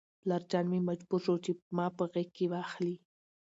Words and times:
پلارجان 0.21 0.65
مې 0.71 0.79
مجبور 0.89 1.19
شو 1.25 1.35
چې 1.45 1.51
ما 1.77 1.85
په 1.97 2.03
غېږ 2.11 2.29
کې 2.37 2.45
واخلي. 2.53 2.95